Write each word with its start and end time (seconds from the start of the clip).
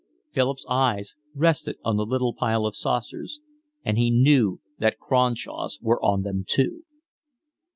Philip's 0.31 0.65
eyes 0.67 1.13
rested 1.35 1.77
on 1.85 1.95
the 1.95 2.07
little 2.07 2.33
pile 2.33 2.65
of 2.65 2.75
saucers, 2.75 3.39
and 3.85 3.99
he 3.99 4.09
knew 4.09 4.59
that 4.79 4.97
Cronshaw's 4.97 5.77
were 5.79 6.03
on 6.03 6.23
them 6.23 6.43
too. 6.43 6.85